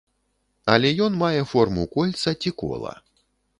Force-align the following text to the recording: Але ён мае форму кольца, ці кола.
Але 0.75 0.89
ён 1.09 1.19
мае 1.23 1.43
форму 1.53 1.83
кольца, 1.99 2.35
ці 2.41 2.55
кола. 2.65 2.99